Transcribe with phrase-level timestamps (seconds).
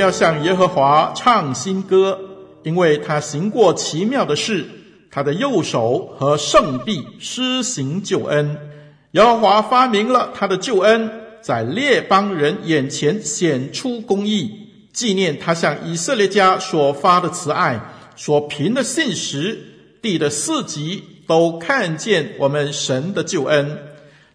[0.00, 2.18] 要向耶和华唱新歌，
[2.62, 4.64] 因为他行过奇妙的事，
[5.10, 8.56] 他的右手和圣臂施行救恩。
[9.12, 11.10] 耶和华发明了他的救恩，
[11.42, 14.50] 在列邦人眼前显出公义，
[14.92, 17.78] 纪念他向以色列家所发的慈爱，
[18.16, 19.66] 所凭的信实。
[20.02, 23.78] 地的四极都看见我们神的救恩，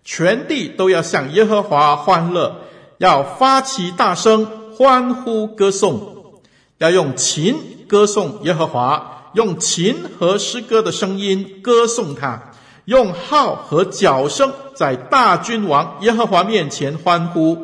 [0.03, 2.61] 全地都要向耶和华欢乐，
[2.99, 4.47] 要发起大声。
[4.77, 6.41] 欢呼歌颂，
[6.79, 7.55] 要用琴
[7.87, 12.51] 歌颂耶和华，用琴和诗歌的声音歌颂他，
[12.83, 17.57] 用号和角声在大君王耶和华面前欢呼。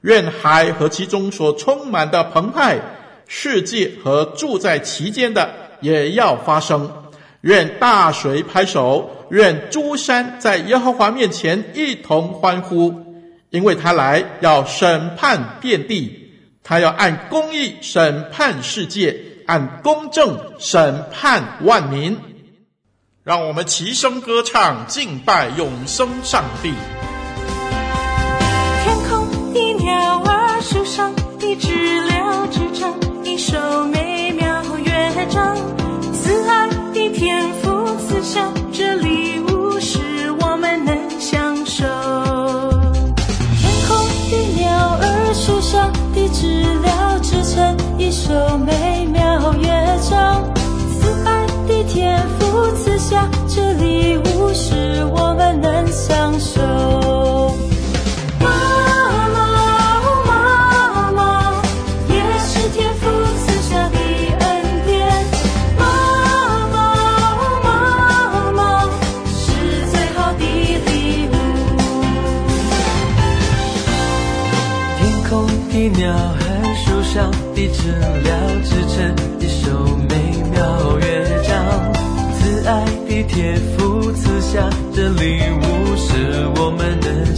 [0.00, 2.80] 愿海和其中所充满的澎湃，
[3.26, 5.50] 世界和住在其间的
[5.82, 6.90] 也要发声。
[7.42, 12.94] 愿大水拍手，愿诸山在耶和华面前一同欢呼，
[13.50, 16.25] 因为他来要审判遍地。
[16.68, 22.18] 他要按公义审判世界，按公正审判万民。
[23.22, 26.74] 让我们齐声歌唱，敬拜永生上帝。
[28.82, 32.92] 天空的鸟儿，树上的知了，只唱
[33.24, 34.15] 一首美
[48.16, 49.05] 手没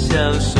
[0.09, 0.58] 消失。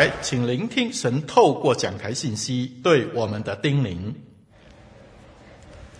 [0.00, 4.14] 来，请聆听神透过讲台信息对我们的叮咛。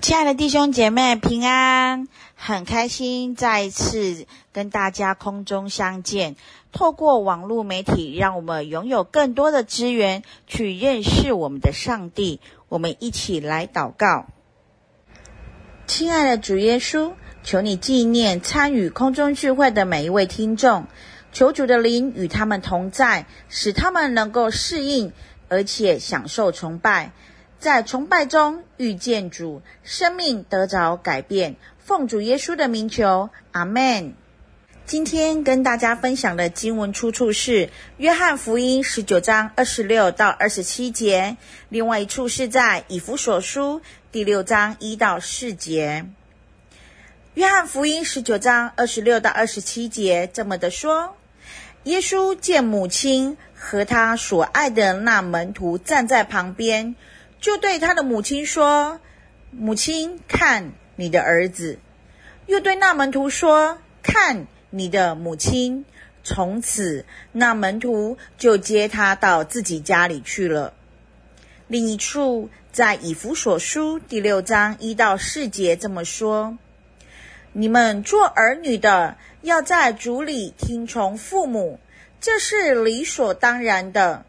[0.01, 2.09] 亲爱的弟兄姐妹，平安！
[2.35, 6.37] 很开心再一次跟大家空中相见。
[6.73, 12.41] 透过网络媒体，让我们拥有更多的资源去认识我们的上帝。
[12.71, 14.29] 我们一起来祷告。
[15.87, 20.87] 亲爱的主耶稣，求你纪念参与空中聚会的每一位听众。
[21.33, 25.13] 求主的灵与他们同在，使他们能够适应，
[25.49, 27.13] 而且享受崇拜，
[27.59, 31.57] 在崇拜中遇见主，生命得着改变。
[31.79, 34.15] 奉主耶稣的名求，阿门。
[34.87, 37.67] 今天跟大家分享的经文出处是
[37.97, 41.37] 《约翰福音》十九章二十六到二十七节，
[41.69, 43.81] 另外一处是在《以弗所书》
[44.11, 46.07] 第六章一到四节。
[47.35, 51.15] 约翰福音十九章二十六到二十七节这么的说：
[51.85, 56.95] 耶稣见母亲和他所爱的那门徒站在旁边，
[57.41, 59.01] 就对他的母亲说
[59.51, 61.79] ：“母亲，看你的儿子。”
[62.47, 65.87] 又对那门徒说：“看你的母亲。”
[66.23, 70.75] 从此，那门徒就接他到自己家里去了。
[71.67, 76.59] 另一处，在以弗所书第六章一到四节这么说。
[77.53, 81.81] 你们做儿女的，要在主里听从父母，
[82.21, 84.25] 这是理所当然的。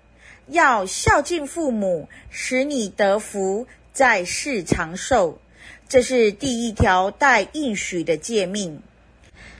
[0.47, 5.39] 要孝敬父母，使你得福，在世长寿。
[5.87, 8.81] 这是第一条带应许的诫命。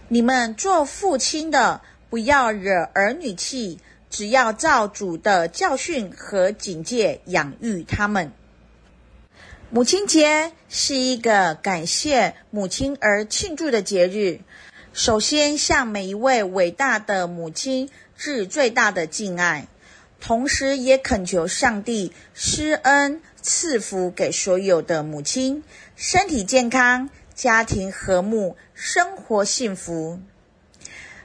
[0.08, 3.78] 你们做父亲的，不要惹儿女气，
[4.10, 8.31] 只要照主的教训和警戒养育他们。
[9.73, 14.41] 母亲节是一个感谢母亲而庆祝的节日。
[14.91, 19.69] 首先，向每一位伟大的母亲致最大的敬爱，
[20.19, 25.63] 同时也恳求上帝施恩赐福给所有的母亲，
[25.95, 30.19] 身体健康，家庭和睦，生活幸福。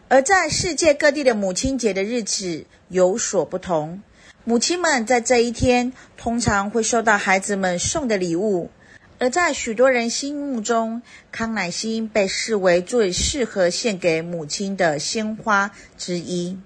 [0.06, 4.02] 而在世界各地的母亲节的日子有所不同。
[4.48, 8.70] 母亲们在这一天通常会收到孩子们送的礼物，
[9.18, 11.02] 而在许多人心目中，
[11.32, 16.60] 康乃馨被视为最适合献给母亲的鲜花之一。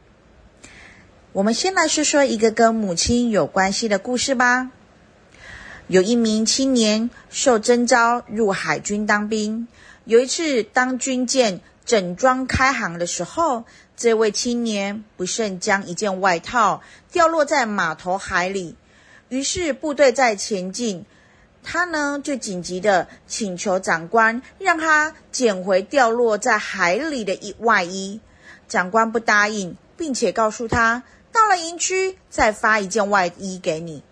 [1.32, 4.70] 我们先来说说一个跟母亲有关系的故事吧。
[5.86, 9.68] 有一名青年受征召入海军当兵，
[10.04, 13.64] 有一次当军舰整装开航的时候，
[14.00, 16.80] 这位青年不慎将一件外套
[17.12, 18.74] 掉落在码头海里，
[19.28, 21.04] 于是部队在前进，
[21.62, 28.22] 他呢就紧急的请求长官让他捡回掉落在海里的一外衣。
[28.70, 34.02] 长官不答应，并且告诉他，到了营区再发一件外衣给你。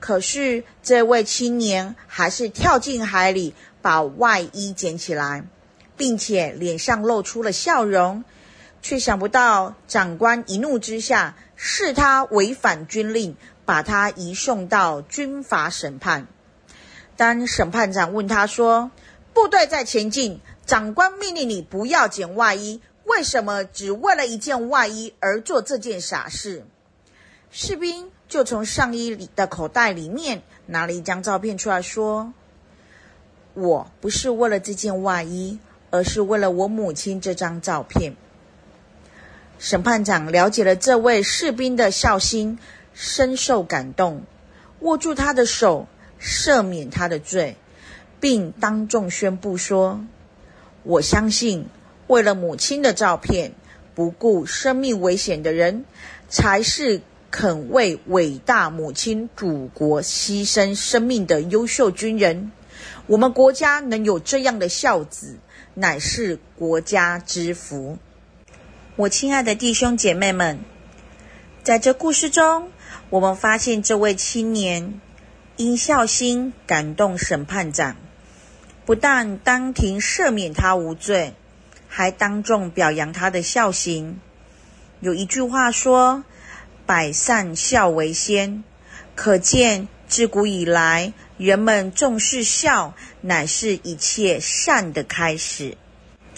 [0.00, 5.44] 可是这位青年还是跳进海里，把外衣捡起来，
[5.96, 8.24] 并且脸上露出了笑容。
[8.80, 16.26] 却想不到，长官一怒之下，视他违反军令，把他移送到军法审判。
[17.16, 18.90] 当审判长问他说
[19.34, 26.64] ：“部队在前进，长官命令你不要捡外衣，为什么只为了一件外衣而做这件傻事？”
[27.50, 32.32] 士兵就从上衣里的口袋里面拿了一张照片出来说
[33.54, 35.58] ：“我不是为了这件外衣，
[35.90, 38.14] 而是为了我母亲这张照片。”
[39.58, 42.58] 审判长了解了这位士兵的孝心，
[42.94, 44.22] 深受感动，
[44.80, 45.88] 握住他的手，
[46.20, 47.56] 赦免他的罪，
[48.20, 50.04] 并当众宣布说
[50.84, 51.66] ：“我相信，
[52.06, 53.52] 为了母亲的照片，
[53.96, 55.84] 不顾生命危险的人，
[56.28, 57.00] 才是
[57.32, 62.52] 肯为伟大母亲祖国牺牲生命的优秀军人。
[63.08, 65.36] 我们国家能有这样的孝子，
[65.74, 67.98] 乃是国家之福。”
[68.98, 70.58] 我亲爱的弟兄姐妹们，
[71.62, 72.72] 在这故事中，
[73.10, 75.00] 我们发现这位青年
[75.54, 77.94] 因孝心感动审判长，
[78.84, 81.34] 不但当庭赦免他无罪，
[81.86, 84.18] 还当众表扬他的孝行。
[84.98, 86.24] 有一句话说
[86.84, 88.64] ：“百善孝为先”，
[89.14, 95.76] 可见自古以来，人们重视孝，乃是一切善的开始。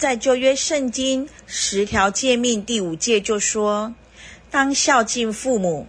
[0.01, 3.93] 在旧约圣经十条诫命第五诫就说
[4.49, 5.85] ：“当孝敬父母，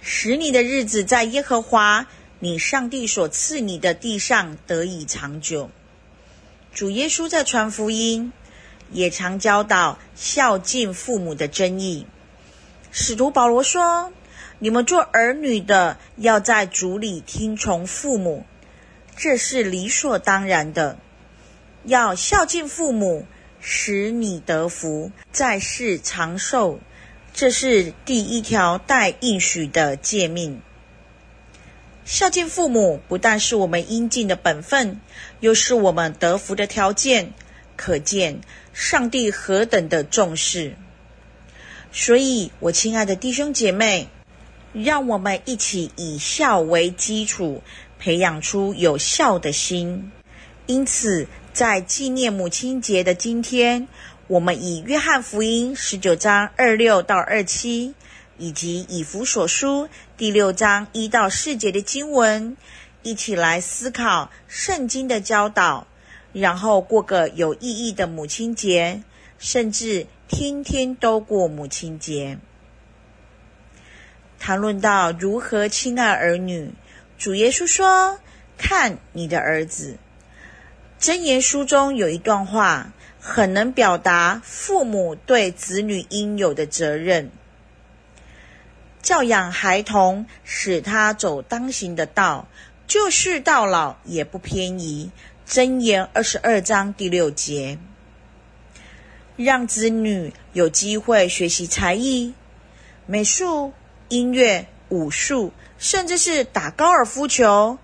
[0.00, 2.06] 使你的日子在耶和华
[2.38, 5.68] 你上帝所赐你的地上得以长久。”
[6.72, 8.32] 主耶稣在传福音，
[8.92, 12.06] 也常教导孝敬父母的真义。
[12.92, 14.12] 使徒保罗说
[14.60, 18.46] ：“你们做儿女的，要在主里听从父母，
[19.16, 20.96] 这是理所当然的。
[21.82, 23.26] 要孝敬父母。”
[23.68, 26.78] 使你得福，在世长寿，
[27.34, 30.62] 这是第一条带应许的诫命。
[32.04, 35.00] 孝敬父母不但是我们应尽的本分，
[35.40, 37.32] 又是我们得福的条件，
[37.74, 38.40] 可见
[38.72, 40.76] 上帝何等的重视。
[41.90, 44.06] 所以，我亲爱的弟兄姐妹，
[44.72, 47.64] 让我们一起以孝为基础，
[47.98, 50.12] 培养出有孝的心。
[50.66, 53.88] 因此，在纪念母亲节的今天，
[54.26, 57.94] 我们以约翰福音十九章二六到二七，
[58.36, 62.58] 以及以弗所书第六章一到四节的经文，
[63.02, 65.86] 一起来思考圣经的教导，
[66.34, 69.02] 然后过个有意义的母亲节，
[69.38, 72.36] 甚至天天都过母亲节。
[74.38, 76.74] 谈论到如何亲爱儿女，
[77.16, 78.20] 主耶稣说
[78.58, 79.96] ：“看你的儿子。”
[81.00, 87.30] 箴言书中有一段话，很能表达父母对子女应有的责任。
[89.02, 92.48] 教养孩童，使他走当行的道，
[92.86, 95.10] 就是到老也不偏移。
[95.46, 97.78] 箴言二十二章第六节，
[99.36, 102.34] 让子女有机会学习才艺、
[103.06, 103.72] 美术、
[104.08, 107.78] 音乐、武术，甚至是打高尔夫球、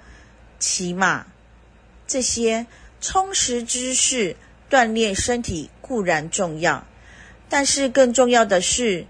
[0.59, 1.26] 骑马，
[2.09, 2.66] 这些
[3.02, 4.37] 充实知识、
[4.71, 6.87] 锻炼身体固然重要，
[7.49, 9.06] 但是更重要的是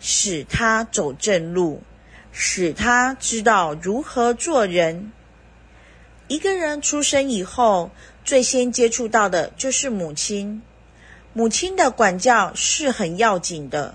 [0.00, 1.82] 使他走正路，
[2.32, 5.12] 使他知道如何做人。
[6.26, 7.92] 一个人出生以后，
[8.24, 10.60] 最先接触到的就是母亲。
[11.32, 13.94] 母亲的管教是很要紧的。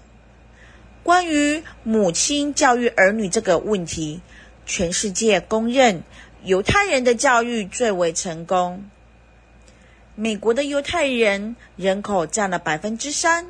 [1.03, 4.21] 关于母亲教育儿女这个问题，
[4.65, 6.03] 全世界公认
[6.43, 8.89] 犹太人的教育最为成功。
[10.21, 13.47] 美国的犹太人人口占了百分之三，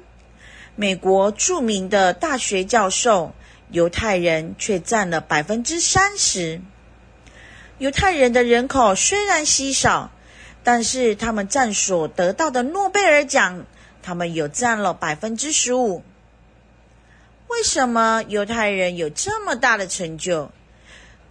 [0.77, 3.33] 美国著名的大学教授，
[3.71, 6.61] 犹太人却占了百分之三十。
[7.77, 10.11] 犹太人的人口虽然稀少，
[10.63, 13.65] 但是他们占所得到的诺贝尔奖，
[14.01, 16.01] 他们有占了百分之十五。
[17.49, 20.49] 为什么犹太人有这么大的成就？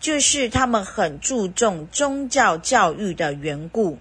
[0.00, 3.98] 就是他们很注重宗教教育的缘故。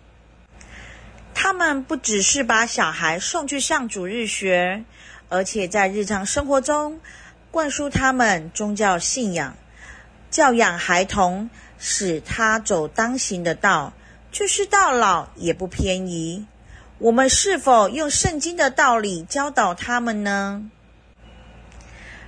[1.34, 4.84] 他们不只是把小孩送去上主日学，
[5.30, 7.00] 而且在日常生活中
[7.52, 9.56] 灌输他们宗教信仰，
[10.30, 11.50] 教养孩童。
[11.82, 13.94] 使他走当行的道，
[14.34, 16.46] 就是到老也不偏移。
[16.98, 20.70] 我们是否用圣经的道理教导他们呢？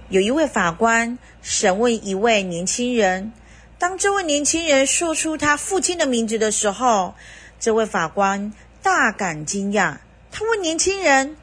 [0.08, 3.34] 有一位法官审问一位年轻人，
[3.78, 7.14] 当这位年轻人说出他父亲的名字的时候，
[7.60, 9.98] 这位法官大感惊讶。
[10.32, 11.36] 他问年轻人：“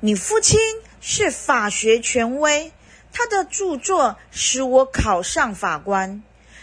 [0.00, 0.58] 你父亲
[1.00, 2.72] 是法学权威，
[3.12, 6.22] 他的著作使我考上法官。”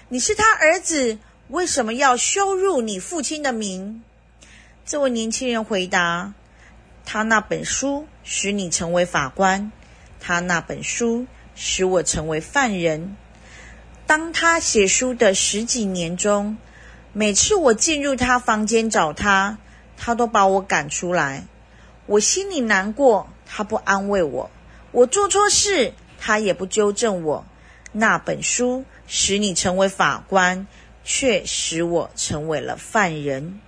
[0.09, 4.03] 你是他儿子，为什么要羞辱你父亲的名？
[4.85, 6.33] 这位年轻人回答
[7.05, 9.71] ：“他那本书使你成为法官，
[10.19, 11.25] 他那本书
[11.55, 13.15] 使我成为犯人。
[14.05, 16.57] 当他写书的十几年中，
[17.13, 19.57] 每次我进入他房间找他，
[20.03, 21.45] 他都把我赶出来。
[22.07, 24.49] 我心里难过，他不安慰我；
[24.91, 27.45] 我做错事，他也不纠正我。
[27.93, 30.65] 那本书。”使你成为法官，
[31.03, 33.59] 却使我成为了犯人。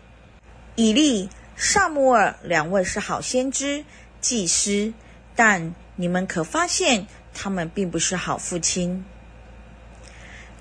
[0.76, 3.84] 以利、撒母耳两位是好先知、
[4.22, 4.94] 祭司，
[5.36, 9.04] 但你们可发现他们并不是好父亲。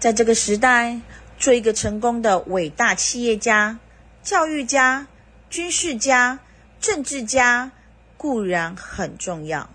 [0.01, 1.01] 在这个时代，
[1.39, 3.79] 做一个成功的伟大企业家、
[4.25, 5.07] 教育家、
[5.55, 6.41] 军事家、
[6.81, 7.71] 政治家
[8.17, 9.71] 固然很重要，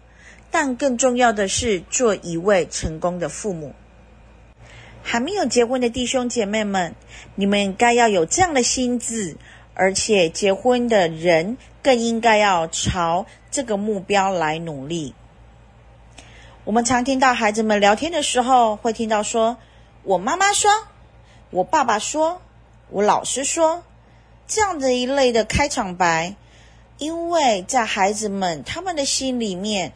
[0.51, 3.73] 但更重要的是做一位成功的父母。
[5.01, 6.95] 还没有结婚的弟兄姐妹们，
[7.35, 9.37] 你们该要有这样的心志，
[9.73, 15.15] 而且结婚的人更应该要朝这个目标来努力。
[16.65, 19.55] 我们常听到孩子们聊天的时候，会听到说
[20.03, 20.69] ：“我妈妈说，
[21.51, 22.41] 我爸爸说，
[22.89, 23.85] 我老师说”，
[24.49, 26.35] 这样的一类的开场白，
[26.97, 29.93] 因为在孩子们他们的心里面，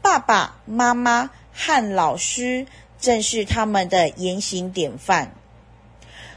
[0.00, 2.66] 爸爸妈妈和老师。
[2.98, 5.34] 正是他们的言行典范，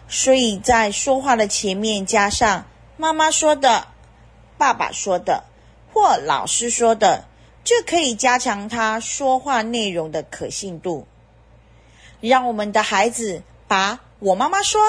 [0.09, 2.65] 所以在说话的前面加上
[2.97, 3.87] 妈妈说的、
[4.57, 5.45] 爸爸说的
[5.93, 7.23] 或老师说的，
[7.63, 11.07] 就可以加强他说话内容的可信度。
[12.19, 14.81] 让我们的孩子把我妈妈说、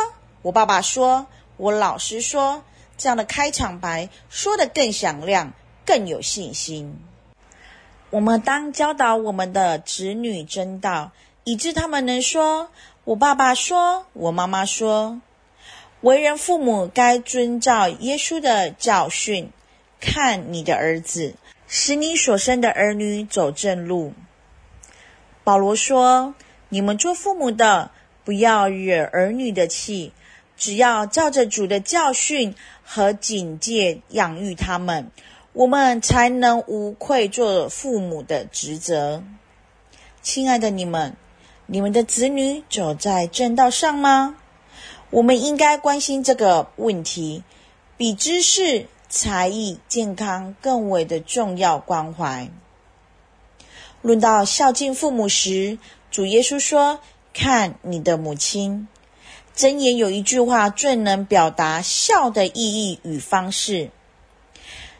[0.42, 2.64] 我爸爸说、我老师说
[3.00, 5.54] 这样的开场白说得更响亮、
[5.86, 7.00] 更有信心。
[8.10, 11.12] 我们当教导我们的子女真道。
[11.44, 12.70] 以致他们能说
[13.04, 15.22] ：“我爸爸说，我妈妈说。”
[16.02, 19.50] 为人父母该遵照耶稣的教训，
[20.00, 21.34] 看你的儿子，
[21.66, 24.12] 使你所生的儿女走正路。
[25.42, 26.34] 保罗说
[26.68, 27.90] ：“你们做父母的，
[28.22, 30.12] 不要惹儿女的气，
[30.58, 32.54] 只要照着主的教训
[32.92, 35.12] 和警戒养育他们，
[35.52, 39.22] 我们才能无愧做父母的职责。”
[40.22, 41.16] 亲爱的你们。
[41.72, 44.34] 你们的子女走在正道上吗？
[45.10, 47.44] 我们应该关心这个问题，
[47.96, 52.50] 比知识、才艺、健康更为的重要关怀。
[54.02, 55.78] 论到孝敬父母时，
[56.10, 56.98] 主耶稣说
[57.32, 58.88] ：“看你的母亲。”
[59.60, 63.90] 箴言有一句话最能表达孝的意义与方式：“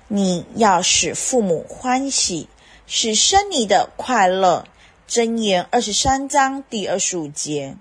[0.06, 2.46] 你要使父母欢喜，
[2.86, 4.66] 使生你的快乐。”
[5.08, 7.74] 箴言二十三章第二十五节。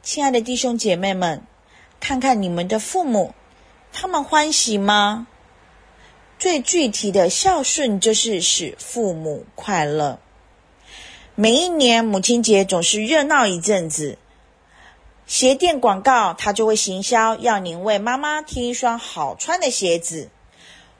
[0.00, 1.42] 亲爱的弟兄姐妹们，
[1.98, 3.34] 看看你们的父母，
[3.92, 5.26] 他们欢喜吗？
[6.38, 10.20] 最具体的孝顺就是使父母快乐。
[11.34, 14.16] 每一年母亲节总是热闹一阵子，
[15.28, 20.30] 鞋店广告它就会行销，要您为妈妈添一双好穿的鞋子。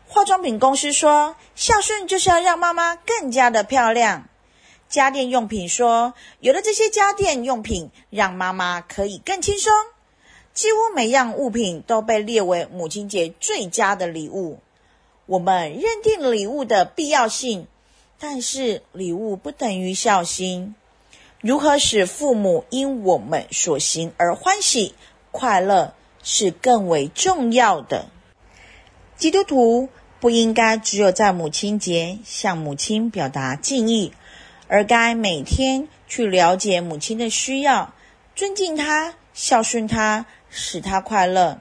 [0.06, 4.28] 化妆品公司说，孝顺就是要让妈妈更加的漂亮。
[4.90, 9.72] 家电用品说，有了这些家电用品，让妈妈可以更轻松。
[10.52, 14.58] 几乎每样物品都被列为母亲节最佳的礼物。
[15.24, 17.66] 我们认定礼物的必要性。
[18.20, 20.74] 但是礼物不等于孝心。
[21.40, 24.96] 如何使父母因我们所行而欢喜
[25.30, 28.08] 快乐，是更为重要的。
[29.16, 34.12] 基督徒不应该只有在母亲节向母亲表达敬意，
[34.66, 37.94] 而该每天去了解母亲的需要，
[38.34, 41.60] 尊敬她，孝顺她，使她快乐。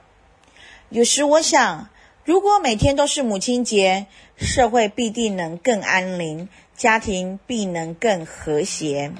[0.88, 1.88] 有时我想，
[2.24, 4.06] 如果每天都是母亲节，
[4.36, 9.12] 社会必定能更安宁，家庭必能更和谐。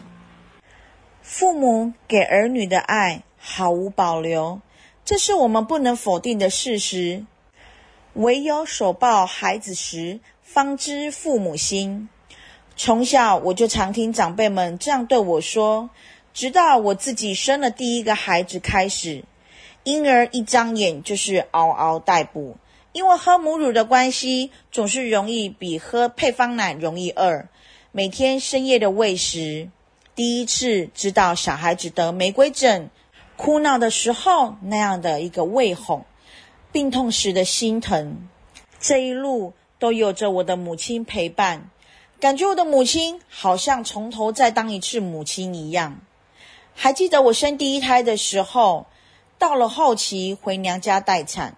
[1.30, 4.62] 父母给儿女的爱毫无保留，
[5.04, 7.26] 这是我们不能否定的事实。
[8.14, 12.08] 唯有手抱孩子时，方知父母心。
[12.76, 15.90] 从小我就常听长辈们这样对我说，
[16.32, 19.23] 直到我自己生了第一个孩子开始，
[19.85, 22.56] 婴儿一张眼就是嗷嗷待哺。
[22.92, 27.44] 因为喝母乳的关系，总是容易比喝配方奶容易饿。
[27.92, 29.68] 每天深夜的喂食，
[30.18, 32.90] 第一次知道小孩子得玫瑰疹，
[33.37, 36.04] 哭闹的时候那样的一个喂哄，
[36.72, 38.28] 病痛时的心疼，
[38.81, 41.70] 这一路都有着我的母亲陪伴，
[42.18, 46.00] 感觉我的母亲好像从头再当一次母亲一样。
[46.74, 48.87] 还记得我生第一胎的时候，
[49.38, 51.57] 到了后期回娘家待产。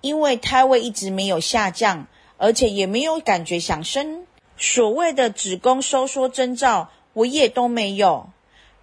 [0.00, 8.30] 因为胎位一直没有下降，而且也没有感觉想生，所谓的子宫收缩征兆，我也都没有。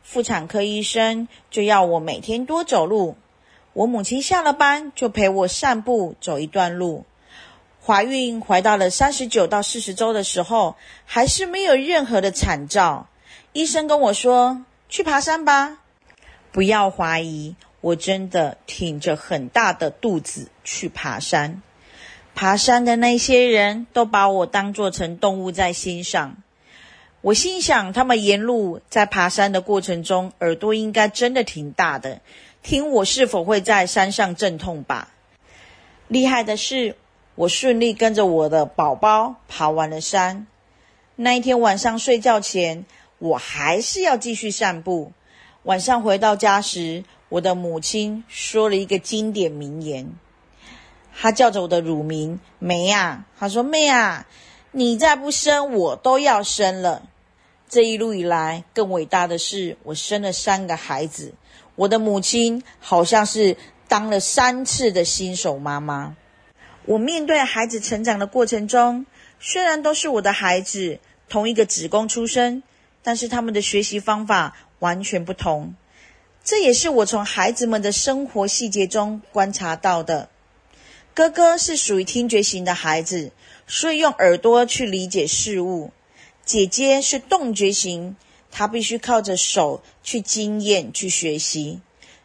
[0.03, 3.17] 妇产科医生就要我每天多走路，
[3.73, 7.05] 我母亲下了班就陪我散步走一段路。
[7.85, 13.07] 怀孕怀到了三十九到四十周的时候，还是没有任何的产兆。
[13.53, 15.79] 医生跟我说：“去爬山吧。”
[16.51, 17.55] 不要怀疑。
[17.79, 21.61] 我真的挺着很大的肚子去爬山，
[22.33, 26.37] 爬山的那些人都把我当作成动物在欣赏。
[27.27, 32.21] 我心想，他们沿路在爬山的过程中，耳朵应该真的挺大的，
[32.63, 35.09] 听我是否会在山上阵痛吧。
[36.07, 36.95] 厉害的是，
[37.35, 40.47] 我顺利跟着我的宝宝爬完了山。
[41.17, 42.85] 那一天晚上睡觉前，
[43.19, 45.11] 我还是要继续散步。
[45.63, 50.13] 晚上回到家时，我的母亲说了一个经典名言，
[51.13, 54.25] 她叫着我的乳名梅啊，她说：“妹啊，
[54.71, 57.03] 你再不生，我都要生了。”
[57.69, 61.33] 这一路以来，更伟大的是，我生了三个孩子。
[61.75, 66.15] 我的母亲好像是当了三次的新手妈妈。
[66.85, 69.05] 我面对孩子成长的过程中，
[69.39, 72.63] 虽然都是我的孩子，同一个子宫出生，
[73.03, 75.75] 但是他们的学习方法完全不同。
[76.45, 80.29] 这也是我从孩子们的生活细节中观察到的。
[81.13, 83.33] 哥哥是属于听觉型的孩子，
[83.67, 85.91] 所以用耳朵去理解事物；
[86.47, 88.15] 姐姐是动觉型，
[88.51, 91.81] 她必须靠着手去经验、去学习；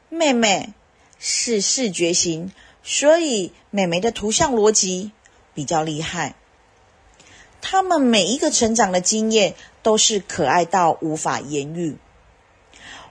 [0.08, 0.74] 妹妹
[1.18, 2.52] 是视觉型，
[2.84, 5.10] 所以妹妹的图像逻辑
[5.54, 6.36] 比较厉害。
[7.60, 11.98] 他们每一个成长的经验都是可爱到无法言喻。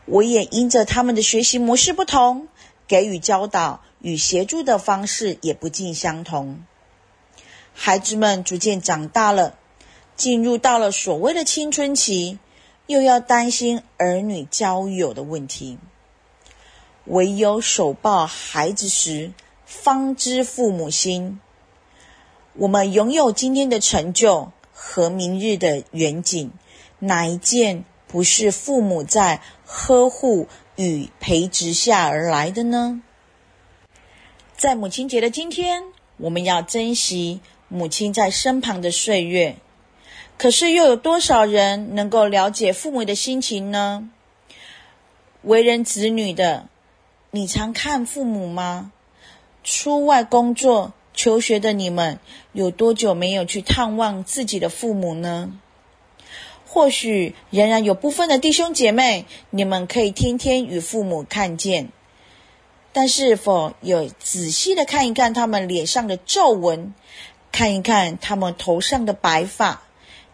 [0.05, 2.47] 我也因着他们的学习模式不同，
[2.87, 6.63] 给予教导与协助的方式也不尽相同。
[7.73, 9.57] 孩子们逐渐长大了，
[10.21, 12.37] 进入到了所谓的青春期，
[12.85, 15.79] 又要担心儿女交友的问题。
[17.05, 19.31] 唯有手抱孩子时，
[19.65, 21.39] 方知父母心。
[22.53, 26.51] 我们拥有今天的成就和明日的远景，
[26.99, 33.01] 哪一件不是父母在呵护与培植下而来的呢？
[34.55, 35.85] 在母亲节的今天，
[36.17, 39.55] 我们要珍惜母亲在身旁的岁月。
[40.41, 44.09] 可是，又有多少人能够了解父母的心情呢？
[45.43, 46.67] 为人子女的，
[47.29, 48.91] 你常看父母吗？
[49.63, 52.17] 出外工作、求学的你们，
[52.53, 55.59] 有多久没有去探望自己的父母呢？
[56.65, 61.89] 或许仍然有部分的弟兄姐妹，你们可以天天与父母看见，
[62.91, 66.95] 但是否有仔细的看一看他们脸上的皱纹，
[67.51, 69.83] 看一看他们头上的白发，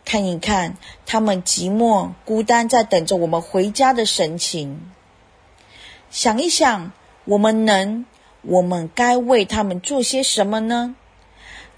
[0.10, 4.80] 看一看他们寂寞孤单在等着我们回家的神情？
[6.10, 6.94] 想一想，
[7.26, 8.06] 我们能，
[8.42, 10.96] 我们该为他们做些什么呢？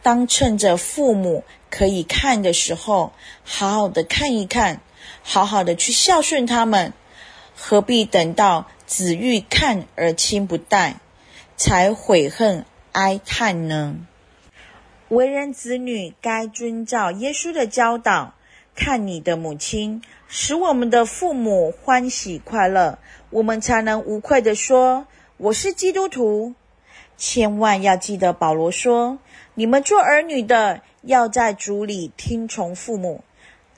[0.04, 3.14] 当趁着父母可以看的时候，
[3.44, 4.82] 好好的看一看，
[5.24, 6.94] 好好的去孝顺他们，
[7.56, 10.98] 何必等到子欲看而亲不待，
[11.58, 13.96] 才悔恨哀叹呢？
[15.10, 18.36] 为人子女该遵照耶稣的教导，
[18.76, 23.00] 看你的母亲，使我们的父母欢喜快乐，
[23.32, 26.54] 我们才能无愧地说：“我是基督徒。”
[27.18, 29.18] 千万要记得保罗说。
[29.56, 33.24] 你们做儿女的，要在主里听从父母，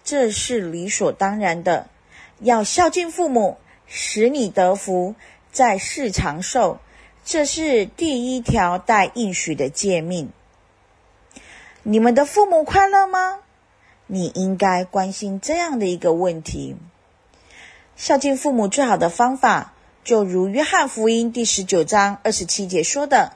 [0.03, 1.87] 这是理所当然的。
[2.41, 5.15] 要孝敬父母，使你得福，
[5.49, 6.79] 在世长寿，
[7.23, 10.29] 这是第一条带应许的诫命。
[11.83, 13.39] 你们的父母快乐吗？
[14.05, 16.75] 你应该关心这样的一个问题。
[17.95, 23.33] 孝敬父母最好的方法，就如约翰福音第十九章二十七节说的。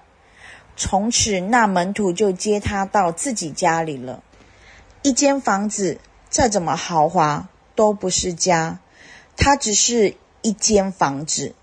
[0.78, 4.22] 从此，那门徒就接他到自己家里了。
[5.02, 8.78] 一间房子再怎么豪华，都不是家，
[9.36, 11.56] 它只是一间房子。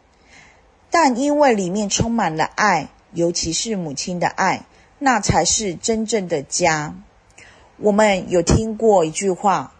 [0.90, 4.64] 但因为里面充满了爱，尤其是母亲的爱，
[5.02, 6.94] 那才是真正的家。
[7.76, 9.74] 我们有听过一句话：“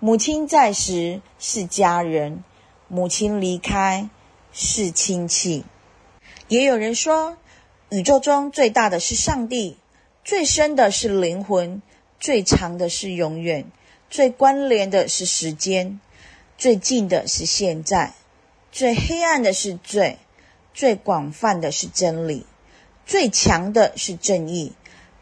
[0.00, 2.42] 母亲在时是家人，
[2.88, 4.10] 母亲离开
[4.52, 5.64] 是亲戚。”
[6.48, 7.36] 也有人说。
[7.90, 9.76] 宇宙中最大的是上帝，
[10.24, 11.80] 最深的是灵魂，
[12.18, 13.66] 最长的是永远，
[14.10, 16.00] 最关联的是时间，
[16.58, 18.14] 最近的是现在，
[18.72, 20.18] 最黑暗的是罪，
[20.72, 22.46] 最广泛的是真理，
[23.06, 24.72] 最强的是正义，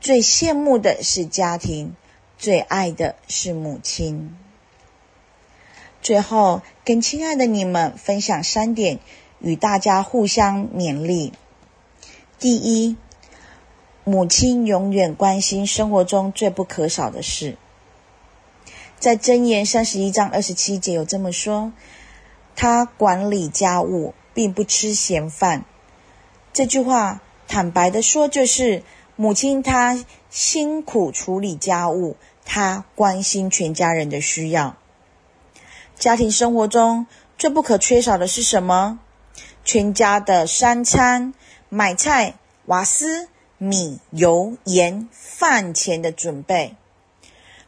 [0.01, 1.95] 最羡慕的是家庭，
[2.39, 4.37] 最爱的是母亲。
[6.01, 8.99] 最后，跟亲爱的你们分享三点，
[9.39, 11.33] 与大家互相勉励。
[12.39, 12.97] 第一，
[14.05, 17.57] 母亲永远关心生活中最不可少的事。
[18.99, 21.73] 在箴言三十一章二十七节有这么说
[22.55, 25.65] ：“她管理家务，并不吃闲饭。”
[26.53, 27.21] 这句话
[27.53, 28.83] 坦白的说，就是
[29.15, 34.79] 母亲她辛苦处理家务，她关心全家人的需要。
[35.99, 39.01] 家庭生活中最不可缺少的是什么？
[39.67, 41.35] 全家的三餐。
[41.69, 46.75] 买菜、瓦斯、米、油、盐、饭前的准备，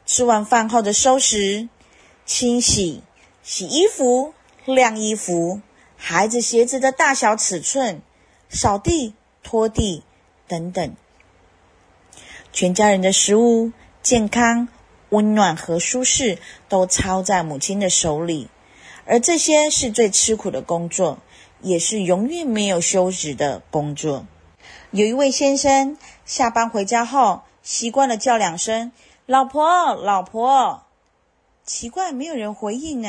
[0.07, 1.69] 吃完饭后的收拾、
[2.25, 3.03] 清洗、
[3.43, 4.33] 洗衣服、
[4.65, 5.61] 晾衣服，
[5.99, 8.01] 孩子鞋子的大小尺寸、
[8.49, 10.03] 扫地、拖地
[10.49, 10.97] 等等，
[12.53, 13.71] 全家人的食物
[14.03, 14.67] 健康、
[15.11, 18.49] 温暖和舒适都操在母亲的手里，
[19.07, 21.19] 而这些是最吃苦的工作。
[21.61, 24.27] 也是永远没有休止的工作。
[24.91, 28.93] 有一位先生下班回家后，习惯了叫两声
[29.25, 30.83] “老婆，老婆”，
[31.65, 33.09] 奇怪，没有人回应呢。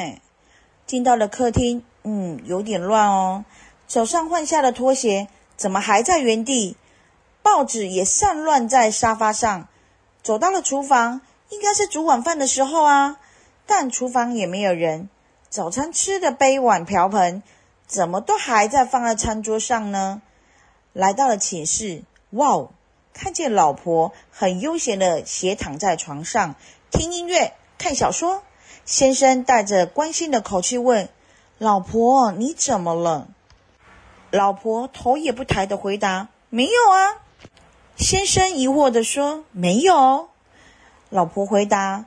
[0.86, 3.44] 进到了客厅，嗯，有点乱哦。
[3.90, 6.78] 手上换下的拖鞋怎么还在原地？
[7.42, 9.68] 报纸也散乱在沙发上。
[10.24, 13.20] 走到了厨房，应该是煮晚饭的时候啊，
[13.66, 15.10] 但厨房也没有人。
[15.50, 17.44] 早餐吃的杯碗瓢盆。
[17.88, 20.24] 怎么都还在放在餐桌上呢？
[20.92, 22.72] 来到了寝室，哇哦，
[23.14, 26.56] 看见老婆很悠闲的斜躺在床上
[26.90, 28.42] 听音乐、看小说。
[28.86, 31.10] 先生带着关心的口气问
[31.60, 33.28] ：“老婆，你怎么了？”
[34.32, 37.22] 老婆头也不抬的回答：“没有啊。”
[37.96, 40.30] 先生疑惑的说：“没有。”
[41.10, 42.06] 老婆回答：“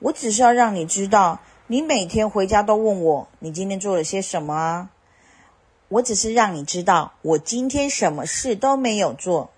[0.00, 4.90] 我只是要让你知道，你每天回家都问我，你今天做了些什么啊？”
[5.88, 9.50] 我只是让你知道，我今天什么事都没有做。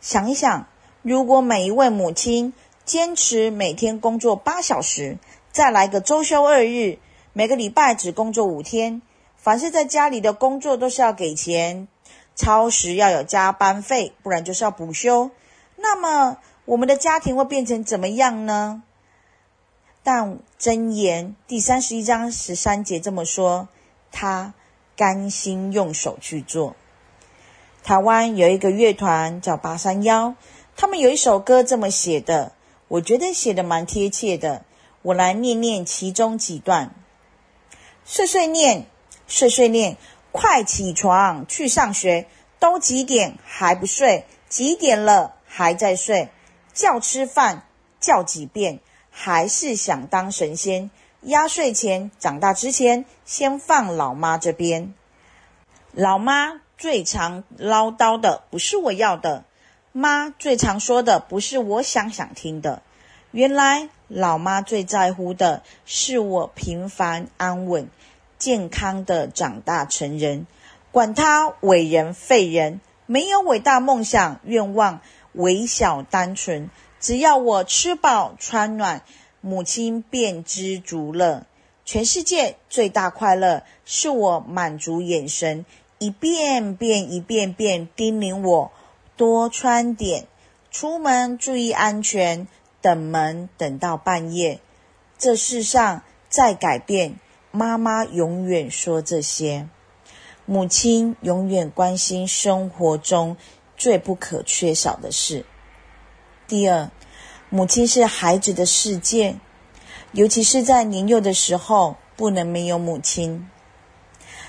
[0.00, 0.66] 想一想，
[1.02, 2.52] 如果每一位母亲
[2.84, 5.16] 坚持每天工作八小时，
[5.50, 6.98] 再来个周休二日，
[7.32, 9.00] 每个礼拜只工作五天，
[9.42, 11.88] 凡是在家里的工作都是要给钱，
[12.36, 15.30] 超时要有加班费，不然就是要补休。
[15.76, 18.82] 那么我们的家庭会变成怎么样呢？
[20.02, 23.68] 但箴言第三十一章十三节这么说，
[24.12, 24.52] 他
[24.94, 26.76] 甘心用手去做。
[27.82, 30.34] 台湾有一个乐团叫八三夭，
[30.76, 32.52] 他们有一首歌这么写的，
[32.88, 34.64] 我觉得写的蛮贴切的。
[35.00, 36.94] 我来念念其中几段：
[38.04, 38.86] 碎碎念，
[39.30, 39.96] 碎碎念，
[40.32, 42.26] 快起床去上学。
[42.58, 44.26] 都几点还不睡？
[44.50, 46.28] 几点了还在睡？
[46.74, 47.62] 叫吃饭
[48.00, 50.90] 叫几遍，还是想当神仙？
[51.22, 54.92] 压岁钱长大之前先放老妈这边。
[55.92, 59.44] 老妈最常唠叨的不是我要的，
[59.92, 62.82] 妈最常说的不是我想想听的。
[63.30, 67.88] 原来老妈最在乎的是我平凡安稳、
[68.40, 70.48] 健康的长大成人。
[70.90, 75.00] 管他伟人废人，没有伟大梦想愿望，
[75.34, 79.04] 微小单纯，只要我吃饱穿暖，
[79.40, 81.46] 母亲便知足了。
[81.84, 85.64] 全世界最大快乐，是我满足眼神，
[85.98, 88.72] 一遍遍一遍遍叮咛我
[89.16, 90.26] 多穿点，
[90.70, 92.48] 出门注意安全，
[92.80, 94.60] 等门等到半夜。
[95.18, 97.16] 这世上再改变，
[97.52, 99.68] 妈妈永远说这些。
[100.46, 103.36] 母亲永远关心生活中
[103.76, 105.44] 最不可缺少的事。
[106.48, 106.90] 第二，
[107.48, 109.36] 母亲是孩子的世界，
[110.12, 113.48] 尤其是在年幼的时候，不能没有母亲。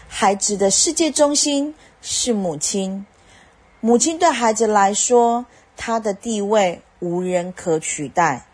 [0.08, 3.06] 孩子的世界中心是母亲，
[3.80, 5.46] 母亲对孩子来说，
[5.78, 8.46] 她的地位无人可取代。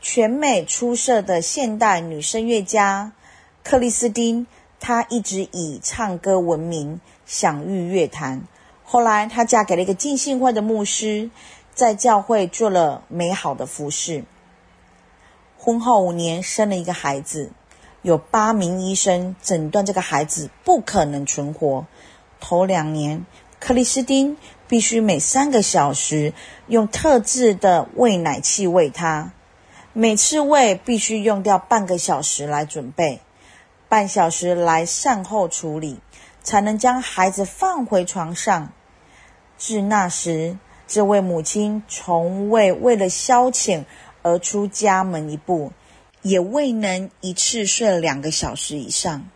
[0.00, 3.12] 全美出色的现代女声乐家
[3.62, 4.46] 克里斯汀。
[4.82, 8.44] 她一直以唱歌闻名，享誉乐坛。
[8.82, 11.28] 后来，她嫁给了一个浸信会的牧师，
[11.74, 14.24] 在教会做了美好的服侍。
[15.58, 17.52] 婚后五年，生了一个孩子，
[18.00, 21.86] 有八名医生诊断这个孩子不可能存活。
[22.40, 23.26] 头两年，
[23.58, 26.32] 克里斯汀必须每三个小时
[26.68, 29.32] 用特制的喂奶器喂他，
[29.92, 33.20] 每次喂必须用掉半个小时来准备。
[33.90, 35.98] 半小时来善后处理，
[36.44, 38.72] 才能将孩子放回床上。
[39.58, 43.84] 至那时，这位母亲从未为了消遣
[44.22, 45.72] 而出家门一步，
[46.22, 49.28] 也未能一次睡两个小时以上。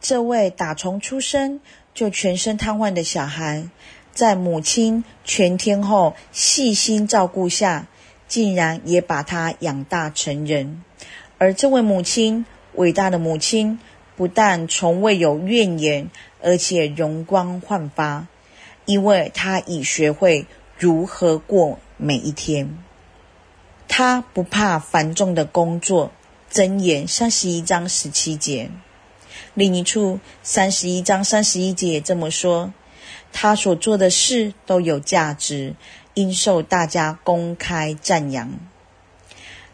[0.00, 1.60] 这位打从出生
[1.92, 3.68] 就全身瘫痪的小孩，
[4.14, 7.86] 在母亲全天候细心照顾下，
[8.26, 10.82] 竟然也把他养大成人。
[11.36, 12.46] 而这位母亲。
[12.78, 13.80] 伟大的母亲
[14.16, 16.10] 不但从未有怨言，
[16.40, 18.28] 而且容光焕发，
[18.84, 20.46] 因为她已学会
[20.78, 22.78] 如何过每一天。
[23.88, 26.12] 她不怕繁重的工作。
[26.50, 28.70] 箴言三十一章十七节，
[29.54, 32.72] 另一处三十一章三十一节这么说：
[33.32, 35.74] 她所做的事都有价值，
[36.14, 38.52] 应受大家公开赞扬。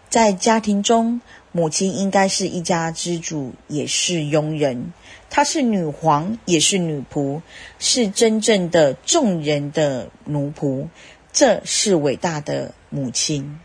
[0.08, 1.20] 在家庭中，
[1.56, 4.92] 母亲应该是一家之主，也是佣人。
[5.30, 7.42] 她是女皇，也是女仆，
[7.78, 10.88] 是真正的众人的奴仆。
[11.32, 13.60] 这是伟大的母亲。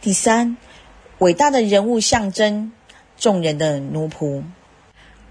[0.00, 0.56] 第三，
[1.18, 2.72] 伟大的人物象征，
[3.16, 4.42] 众人的奴仆。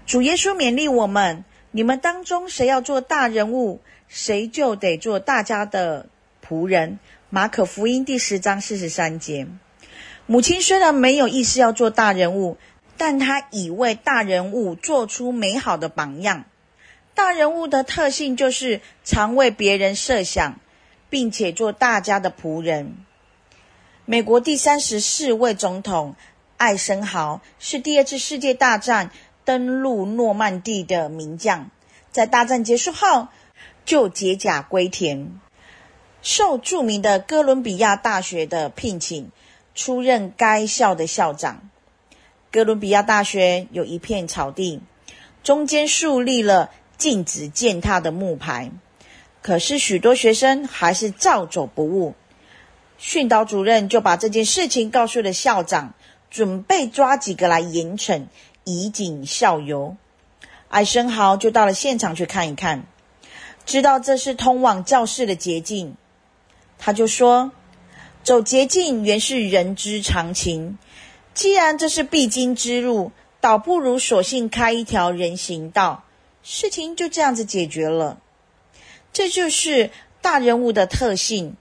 [0.06, 6.06] 主耶稣勉励我们：你们当中谁要做大人物，谁就得做大家的
[6.42, 6.98] 仆人。
[7.28, 9.46] 马可福音第十章四十三节。
[10.26, 12.56] 母亲虽然没有意思要做大人物，
[12.96, 16.44] 但她已为大人物做出美好的榜样。
[17.14, 20.58] 大人物的特性就是常为别人设想，
[21.10, 22.96] 并且做大家的仆人。
[24.06, 26.16] 美国第三十四位总统
[26.56, 29.10] 艾森豪是第二次世界大战
[29.44, 31.70] 登陆诺曼底的名将，
[32.10, 33.28] 在大战结束后
[33.84, 35.38] 就解甲归田，
[36.22, 39.30] 受著名的哥伦比亚大学的聘请。
[39.74, 41.68] 出任该校的校长。
[42.50, 44.80] 哥伦比亚大学有一片草地，
[45.42, 48.70] 中间竖立了禁止践踏的木牌，
[49.42, 52.14] 可是许多学生还是照走不误。
[52.96, 55.94] 训导主任就把这件事情告诉了校长，
[56.30, 58.26] 准备抓几个来严惩，
[58.62, 59.96] 以儆效尤。
[60.68, 62.86] 艾森豪就到了现场去看一看，
[63.66, 65.96] 知道这是通往教室的捷径，
[66.78, 67.50] 他就说。
[68.24, 70.78] 走捷径原是人之常情，
[71.34, 76.04] 既然这是必经之路，倒不如索性开一条人行道，
[76.42, 78.18] 事情就这样子解决了。
[79.12, 79.90] 这就是
[80.22, 81.56] 大人物的特性。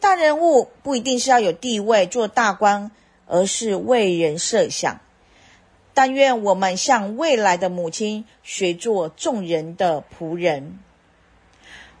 [0.00, 2.90] 大人物不一定是要有地位做大官，
[3.26, 5.00] 而是为人设想。
[5.94, 10.80] 但愿我们向未来的母亲学做众人的仆人。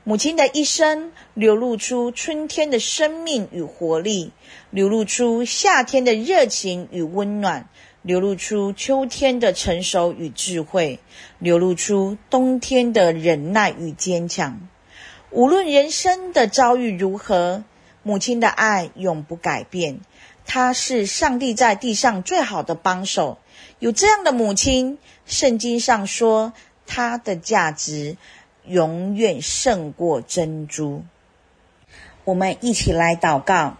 [0.08, 4.32] 母亲的一生流露出春天的生命与活力，
[4.70, 7.68] 流露出夏天的热情与温暖，
[8.00, 10.98] 流露出秋天的成熟与智慧，
[11.38, 14.66] 流露出冬天的忍耐与坚强。
[15.30, 17.64] 无论人生的遭遇如何，
[18.02, 20.00] 母亲的爱永不改变。
[20.46, 23.36] 她是上帝在地上最好的帮手。
[23.78, 26.54] 有这样的母亲，圣经上说，
[26.86, 28.16] 她的价值
[28.68, 31.02] 永远胜过珍珠。
[32.24, 33.76] 我们一起来祷告：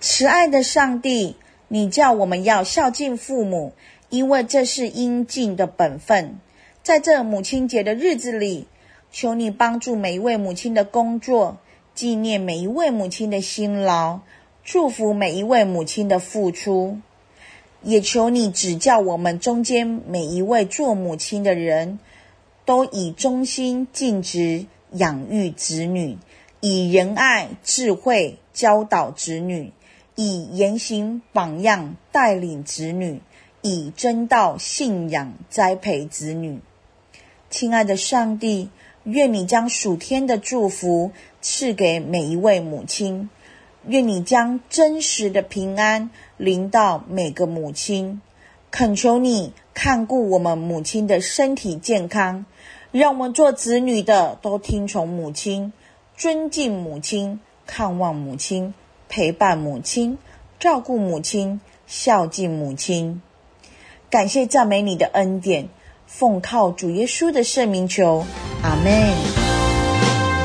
[0.00, 1.36] 慈爱的上帝，
[1.68, 3.72] 你叫我们要孝敬父母，
[4.08, 6.38] 因为这是应尽的本分。
[6.82, 8.66] 在这母亲节的日子里，
[9.10, 11.58] 求你帮助每一位母亲的工作，
[11.94, 14.20] 纪念每一位母亲的辛劳，
[14.64, 16.98] 祝福每一位母亲的付出。
[17.82, 21.98] 也求你指教我们中间每一位做母亲的人，
[22.68, 26.18] 都以忠心尽职养育子女，
[26.60, 29.72] 以仁爱智慧教导子女，
[30.16, 33.22] 以言行榜样带领子女，
[33.62, 36.60] 以真道信仰栽培子女。
[37.48, 38.68] 亲爱的上帝，
[39.04, 43.30] 愿你将属天的祝福赐给每一位母亲，
[43.86, 48.20] 愿你将真实的平安临到每个母亲。
[48.70, 52.44] 恳求你看顾我们母亲的身体健康，
[52.98, 55.72] 让我们做子女的都听从母亲，
[56.16, 58.74] 尊敬母亲，看望母亲，
[59.08, 60.18] 陪伴母亲，
[60.58, 63.22] 照顾母亲，孝敬母亲。
[64.10, 65.68] 感谢赞美你的恩典。
[66.08, 68.26] 奉靠主耶稣的圣名求，
[68.62, 68.92] 阿门。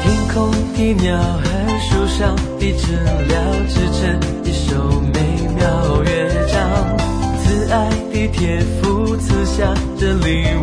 [0.04, 1.44] 天空的鸟和
[1.80, 5.20] 树上的知了，织成一首美
[5.56, 6.98] 妙乐章。
[7.42, 10.62] 慈爱的天父赐下这礼物